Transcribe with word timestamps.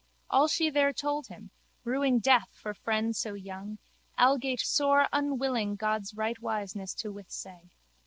All 0.31 0.47
she 0.47 0.71
there 0.71 0.93
told 0.93 1.27
him, 1.27 1.51
ruing 1.83 2.17
death 2.17 2.49
for 2.53 2.73
friend 2.73 3.15
so 3.15 3.35
young, 3.35 3.77
algate 4.17 4.61
sore 4.61 5.07
unwilling 5.13 5.75
God's 5.75 6.15
rightwiseness 6.15 6.95
to 7.01 7.13
withsay. 7.13 7.69